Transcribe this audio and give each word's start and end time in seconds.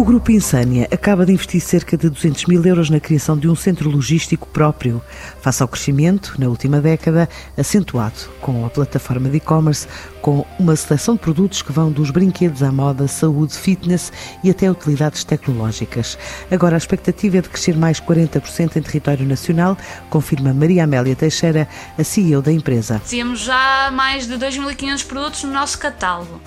O 0.00 0.04
Grupo 0.04 0.32
Insânia 0.32 0.88
acaba 0.90 1.26
de 1.26 1.32
investir 1.34 1.60
cerca 1.60 1.94
de 1.94 2.08
200 2.08 2.46
mil 2.46 2.64
euros 2.64 2.88
na 2.88 2.98
criação 2.98 3.36
de 3.36 3.46
um 3.46 3.54
centro 3.54 3.90
logístico 3.90 4.48
próprio, 4.48 5.02
face 5.42 5.62
ao 5.62 5.68
crescimento, 5.68 6.36
na 6.38 6.48
última 6.48 6.80
década, 6.80 7.28
acentuado 7.54 8.14
com 8.40 8.64
a 8.64 8.70
plataforma 8.70 9.28
de 9.28 9.36
e-commerce, 9.36 9.86
com 10.22 10.46
uma 10.58 10.74
seleção 10.74 11.16
de 11.16 11.20
produtos 11.20 11.60
que 11.60 11.70
vão 11.70 11.92
dos 11.92 12.10
brinquedos 12.10 12.62
à 12.62 12.72
moda, 12.72 13.06
saúde, 13.06 13.52
fitness 13.52 14.10
e 14.42 14.48
até 14.48 14.70
utilidades 14.70 15.22
tecnológicas. 15.22 16.16
Agora 16.50 16.76
a 16.76 16.78
expectativa 16.78 17.36
é 17.36 17.42
de 17.42 17.50
crescer 17.50 17.76
mais 17.76 18.00
40% 18.00 18.76
em 18.76 18.82
território 18.82 19.26
nacional, 19.26 19.76
confirma 20.08 20.54
Maria 20.54 20.84
Amélia 20.84 21.14
Teixeira, 21.14 21.68
a 21.98 22.02
CEO 22.02 22.40
da 22.40 22.50
empresa. 22.50 23.02
Temos 23.06 23.40
já 23.40 23.90
mais 23.92 24.26
de 24.26 24.32
2.500 24.32 25.06
produtos 25.06 25.44
no 25.44 25.52
nosso 25.52 25.78
catálogo. 25.78 26.40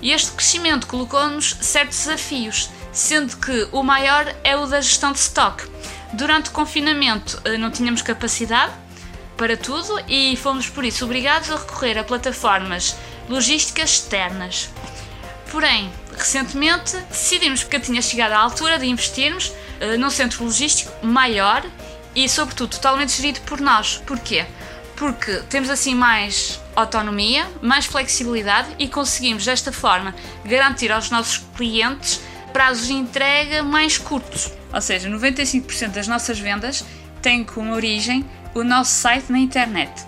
E 0.00 0.12
este 0.12 0.30
crescimento 0.30 0.86
colocou-nos 0.86 1.56
certos 1.60 1.98
desafios 1.98 2.70
sendo 2.92 3.36
que 3.36 3.68
o 3.72 3.82
maior 3.82 4.34
é 4.42 4.56
o 4.56 4.66
da 4.66 4.80
gestão 4.80 5.12
de 5.12 5.18
stock. 5.18 5.64
Durante 6.12 6.50
o 6.50 6.52
confinamento 6.52 7.40
eh, 7.44 7.56
não 7.56 7.70
tínhamos 7.70 8.02
capacidade 8.02 8.72
para 9.36 9.56
tudo 9.56 10.02
e 10.08 10.36
fomos 10.36 10.68
por 10.68 10.84
isso 10.84 11.04
obrigados 11.04 11.50
a 11.50 11.56
recorrer 11.56 11.98
a 11.98 12.04
plataformas 12.04 12.96
logísticas 13.28 13.90
externas. 13.90 14.70
Porém, 15.50 15.90
recentemente 16.16 16.96
decidimos 17.08 17.62
que 17.62 17.78
tinha 17.78 18.02
chegado 18.02 18.32
a 18.32 18.38
altura 18.38 18.78
de 18.78 18.86
investirmos 18.86 19.48
uh, 19.48 19.98
num 19.98 20.10
centro 20.10 20.44
logístico 20.44 20.92
maior 21.06 21.64
e, 22.14 22.28
sobretudo, 22.28 22.70
totalmente 22.70 23.12
gerido 23.12 23.40
por 23.42 23.60
nós. 23.60 24.02
Porquê? 24.06 24.44
Porque 24.96 25.42
temos 25.48 25.70
assim 25.70 25.94
mais 25.94 26.60
autonomia, 26.74 27.46
mais 27.62 27.86
flexibilidade 27.86 28.68
e 28.78 28.88
conseguimos 28.88 29.44
desta 29.44 29.72
forma 29.72 30.14
garantir 30.44 30.90
aos 30.90 31.10
nossos 31.10 31.38
clientes 31.56 32.20
prazos 32.52 32.86
de 32.86 32.94
entrega 32.94 33.62
mais 33.62 33.98
curtos. 33.98 34.52
Ou 34.72 34.80
seja, 34.80 35.08
95% 35.08 35.88
das 35.88 36.08
nossas 36.08 36.38
vendas 36.38 36.84
têm 37.22 37.44
como 37.44 37.72
origem 37.74 38.24
o 38.54 38.62
nosso 38.62 38.92
site 38.92 39.30
na 39.30 39.38
internet. 39.38 40.06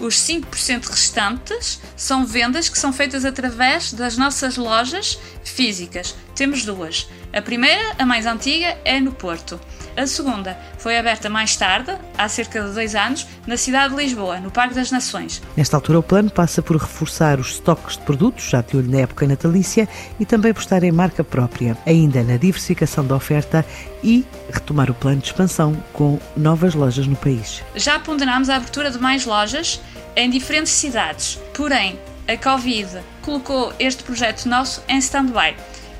Os 0.00 0.14
5% 0.14 0.86
restantes 0.86 1.80
são 1.96 2.24
vendas 2.24 2.68
que 2.68 2.78
são 2.78 2.92
feitas 2.92 3.24
através 3.24 3.92
das 3.92 4.16
nossas 4.16 4.56
lojas 4.56 5.18
físicas. 5.44 6.14
Temos 6.36 6.64
duas. 6.64 7.08
A 7.32 7.42
primeira, 7.42 7.96
a 7.98 8.06
mais 8.06 8.24
antiga, 8.24 8.78
é 8.84 9.00
no 9.00 9.12
Porto. 9.12 9.60
A 9.98 10.06
segunda 10.06 10.56
foi 10.78 10.96
aberta 10.96 11.28
mais 11.28 11.56
tarde, 11.56 11.92
há 12.16 12.28
cerca 12.28 12.62
de 12.62 12.72
dois 12.72 12.94
anos, 12.94 13.26
na 13.48 13.56
cidade 13.56 13.96
de 13.96 14.00
Lisboa, 14.00 14.38
no 14.38 14.48
Parque 14.48 14.72
das 14.72 14.92
Nações. 14.92 15.42
Nesta 15.56 15.76
altura, 15.76 15.98
o 15.98 16.02
plano 16.04 16.30
passa 16.30 16.62
por 16.62 16.76
reforçar 16.76 17.40
os 17.40 17.54
estoques 17.54 17.96
de 17.96 18.04
produtos, 18.04 18.48
já 18.48 18.60
de 18.60 18.76
olho 18.76 18.88
na 18.88 19.00
época 19.00 19.26
natalícia, 19.26 19.88
e 20.20 20.24
também 20.24 20.54
por 20.54 20.60
estar 20.60 20.84
em 20.84 20.92
marca 20.92 21.24
própria, 21.24 21.76
ainda 21.84 22.22
na 22.22 22.36
diversificação 22.36 23.04
da 23.04 23.16
oferta 23.16 23.66
e 24.00 24.24
retomar 24.52 24.88
o 24.88 24.94
plano 24.94 25.18
de 25.20 25.26
expansão 25.26 25.74
com 25.92 26.20
novas 26.36 26.76
lojas 26.76 27.08
no 27.08 27.16
país. 27.16 27.64
Já 27.74 27.98
ponderamos 27.98 28.48
a 28.48 28.54
abertura 28.54 28.92
de 28.92 28.98
mais 28.98 29.26
lojas 29.26 29.80
em 30.14 30.30
diferentes 30.30 30.74
cidades, 30.74 31.40
porém, 31.52 31.98
a 32.28 32.36
Covid 32.36 33.00
colocou 33.20 33.72
este 33.80 34.04
projeto 34.04 34.46
nosso 34.46 34.80
em 34.86 34.98
stand-by. 34.98 35.56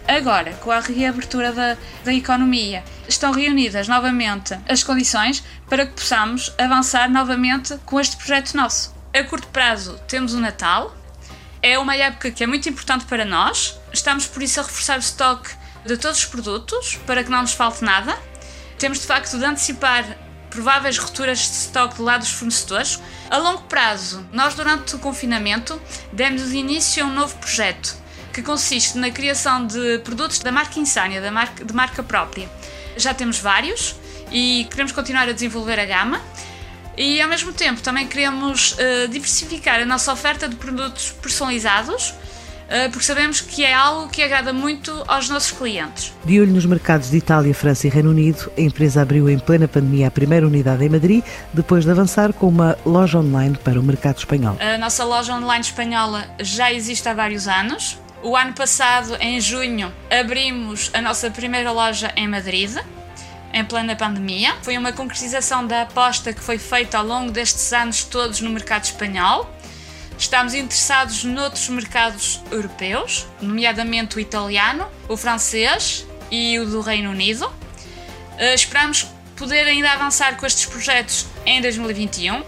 Agora, 0.09 0.55
com 0.55 0.71
a 0.71 0.81
reabertura 0.81 1.53
da, 1.53 1.77
da 2.03 2.15
economia, 2.15 2.83
estão 3.07 3.31
reunidas 3.31 3.87
novamente 3.89 4.59
as 4.67 4.83
condições 4.83 5.45
para 5.69 5.85
que 5.85 5.93
possamos 5.93 6.51
avançar 6.57 7.11
novamente 7.11 7.77
com 7.85 8.01
este 8.01 8.17
projeto 8.17 8.55
nosso. 8.55 8.95
A 9.13 9.23
curto 9.23 9.47
prazo, 9.49 10.01
temos 10.09 10.33
o 10.33 10.41
Natal. 10.41 10.97
É 11.61 11.79
uma 11.79 11.95
época 11.95 12.31
que 12.31 12.43
é 12.43 12.47
muito 12.47 12.67
importante 12.71 13.05
para 13.05 13.23
nós. 13.27 13.79
Estamos, 13.93 14.27
por 14.27 14.43
isso, 14.43 14.59
a 14.61 14.63
reforçar 14.63 14.97
o 14.97 15.01
estoque 15.01 15.51
de 15.85 15.99
todos 15.99 16.21
os 16.21 16.25
produtos 16.25 16.99
para 17.07 17.23
que 17.23 17.31
não 17.31 17.43
nos 17.43 17.53
falte 17.53 17.85
nada. 17.85 18.19
Temos, 18.79 19.01
de 19.01 19.07
facto, 19.07 19.39
de 19.39 19.45
antecipar 19.45 20.07
prováveis 20.49 20.97
rupturas 20.97 21.39
de 21.39 21.53
estoque 21.53 21.97
do 21.97 22.05
lado 22.05 22.21
dos 22.21 22.33
fornecedores. 22.33 22.99
A 23.29 23.37
longo 23.37 23.65
prazo, 23.65 24.27
nós, 24.33 24.55
durante 24.55 24.97
o 24.97 24.99
confinamento, 24.99 25.79
demos 26.15 26.51
início 26.53 27.05
a 27.05 27.07
um 27.07 27.13
novo 27.13 27.37
projeto 27.37 28.08
que 28.39 28.43
consiste 28.43 28.97
na 28.97 29.11
criação 29.11 29.67
de 29.67 29.99
produtos 30.05 30.39
da 30.39 30.53
marca 30.53 30.79
Insânia, 30.79 31.21
da 31.21 31.33
marca, 31.33 31.65
de 31.65 31.75
marca 31.75 32.05
própria. 32.05 32.49
Já 32.97 33.13
temos 33.13 33.41
vários 33.41 33.97
e 34.31 34.65
queremos 34.71 34.93
continuar 34.93 35.29
a 35.29 35.33
desenvolver 35.33 35.79
a 35.81 35.85
gama. 35.85 36.21
E 36.97 37.21
ao 37.21 37.29
mesmo 37.29 37.53
tempo 37.53 37.81
também 37.81 38.07
queremos 38.07 38.73
uh, 38.73 39.09
diversificar 39.09 39.81
a 39.81 39.85
nossa 39.85 40.13
oferta 40.13 40.49
de 40.49 40.55
produtos 40.55 41.11
personalizados, 41.21 42.11
uh, 42.11 42.91
porque 42.93 43.05
sabemos 43.05 43.41
que 43.41 43.65
é 43.65 43.75
algo 43.75 44.09
que 44.09 44.23
agrada 44.23 44.53
muito 44.53 44.93
aos 45.09 45.29
nossos 45.29 45.51
clientes. 45.51 46.13
De 46.25 46.41
olho 46.41 46.53
nos 46.53 46.65
mercados 46.65 47.11
de 47.11 47.17
Itália, 47.17 47.53
França 47.53 47.89
e 47.89 47.91
Reino 47.91 48.11
Unido, 48.11 48.53
a 48.57 48.61
empresa 48.61 49.03
abriu 49.03 49.29
em 49.29 49.39
plena 49.41 49.67
pandemia 49.67 50.07
a 50.07 50.11
primeira 50.13 50.47
unidade 50.47 50.85
em 50.85 50.89
Madrid, 50.89 51.25
depois 51.53 51.85
de 51.85 51.91
avançar 51.91 52.33
com 52.33 52.47
uma 52.47 52.79
loja 52.87 53.19
online 53.19 53.59
para 53.65 53.81
o 53.81 53.83
mercado 53.83 54.19
espanhol. 54.19 54.57
A 54.61 54.79
nossa 54.79 55.05
loja 55.05 55.35
online 55.35 55.65
espanhola 55.65 56.25
já 56.41 56.73
existe 56.73 57.09
há 57.09 57.15
vários 57.15 57.49
anos, 57.49 57.99
o 58.23 58.37
ano 58.37 58.53
passado, 58.53 59.17
em 59.21 59.41
junho, 59.41 59.95
abrimos 60.11 60.91
a 60.93 61.01
nossa 61.01 61.31
primeira 61.31 61.71
loja 61.71 62.13
em 62.17 62.27
Madrid, 62.27 62.77
em 63.53 63.65
plena 63.65 63.95
pandemia. 63.95 64.55
Foi 64.63 64.77
uma 64.77 64.93
concretização 64.93 65.67
da 65.67 65.83
aposta 65.83 66.33
que 66.33 66.41
foi 66.41 66.59
feita 66.59 66.99
ao 66.99 67.05
longo 67.05 67.31
destes 67.31 67.73
anos 67.73 68.05
todos 68.05 68.41
no 68.41 68.51
mercado 68.51 68.85
espanhol. 68.85 69.49
Estamos 70.19 70.53
interessados 70.53 71.23
noutros 71.23 71.69
mercados 71.69 72.41
europeus, 72.51 73.27
nomeadamente 73.41 74.17
o 74.17 74.21
italiano, 74.21 74.89
o 75.09 75.17
francês 75.17 76.05
e 76.31 76.59
o 76.59 76.67
do 76.67 76.81
Reino 76.81 77.11
Unido. 77.11 77.51
Eh, 78.37 78.55
esperamos 78.55 79.07
poder 79.37 79.65
ainda 79.67 79.93
avançar 79.93 80.37
com 80.37 80.45
estes 80.45 80.67
projetos 80.67 81.27
em 81.47 81.63
2021. 81.63 82.43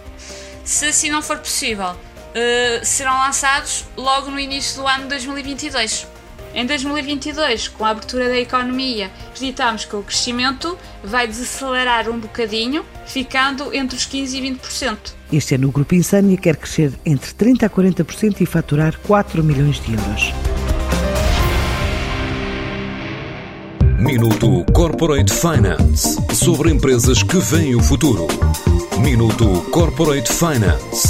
Se 0.64 0.86
assim 0.86 1.10
não 1.10 1.22
for 1.22 1.38
possível, 1.38 1.96
uh, 2.30 2.84
serão 2.84 3.18
lançados 3.18 3.84
logo 3.96 4.30
no 4.30 4.38
início 4.38 4.80
do 4.80 4.86
ano 4.86 5.02
de 5.04 5.08
2022. 5.10 6.06
Em 6.52 6.66
2022, 6.66 7.68
com 7.68 7.84
a 7.84 7.90
abertura 7.90 8.28
da 8.28 8.38
economia, 8.38 9.10
acreditamos 9.28 9.84
que 9.84 9.94
o 9.94 10.02
crescimento 10.02 10.76
vai 11.02 11.28
desacelerar 11.28 12.08
um 12.08 12.18
bocadinho, 12.18 12.84
ficando 13.06 13.72
entre 13.72 13.96
os 13.96 14.06
15% 14.06 14.34
e 14.34 14.56
20%. 14.56 14.98
Este 15.32 15.54
ano 15.54 15.68
o 15.68 15.70
Grupo 15.70 15.94
Insânia 15.94 16.36
quer 16.36 16.56
crescer 16.56 16.92
entre 17.06 17.30
30% 17.32 17.62
a 17.62 17.70
40% 17.70 18.40
e 18.40 18.46
faturar 18.46 18.98
4 18.98 19.44
milhões 19.44 19.80
de 19.80 19.92
euros. 19.92 20.32
Minuto 24.00 24.64
Corporate 24.72 25.32
Finance 25.32 26.18
sobre 26.34 26.72
empresas 26.72 27.22
que 27.22 27.36
veem 27.36 27.76
o 27.76 27.80
futuro. 27.80 28.26
Minuto 28.98 29.62
Corporate 29.70 30.32
Finance 30.32 31.09